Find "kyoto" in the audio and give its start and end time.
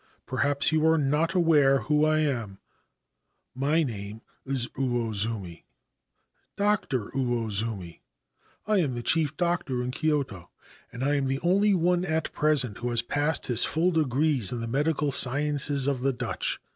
9.91-10.49